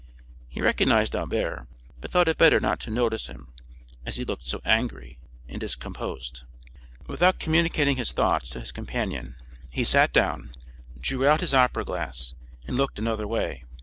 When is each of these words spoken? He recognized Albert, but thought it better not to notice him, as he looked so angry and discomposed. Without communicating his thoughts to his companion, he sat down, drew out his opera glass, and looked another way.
He 0.47 0.63
recognized 0.63 1.15
Albert, 1.15 1.67
but 1.99 2.09
thought 2.09 2.27
it 2.27 2.39
better 2.39 2.59
not 2.59 2.79
to 2.79 2.89
notice 2.89 3.27
him, 3.27 3.53
as 4.03 4.15
he 4.15 4.25
looked 4.25 4.47
so 4.47 4.59
angry 4.65 5.19
and 5.47 5.61
discomposed. 5.61 6.41
Without 7.07 7.37
communicating 7.37 7.97
his 7.97 8.11
thoughts 8.11 8.49
to 8.49 8.61
his 8.61 8.71
companion, 8.71 9.35
he 9.71 9.83
sat 9.83 10.11
down, 10.11 10.55
drew 10.99 11.27
out 11.27 11.41
his 11.41 11.53
opera 11.53 11.83
glass, 11.85 12.33
and 12.65 12.77
looked 12.77 12.97
another 12.97 13.27
way. 13.27 13.63